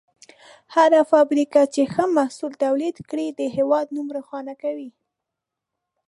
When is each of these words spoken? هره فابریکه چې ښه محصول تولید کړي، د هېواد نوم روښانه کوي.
هره 0.75 1.01
فابریکه 1.11 1.61
چې 1.73 1.81
ښه 1.93 2.03
محصول 2.17 2.51
تولید 2.65 2.95
کړي، 3.09 3.27
د 3.31 3.41
هېواد 3.55 3.87
نوم 3.95 4.07
روښانه 4.17 4.53
کوي. 4.63 4.89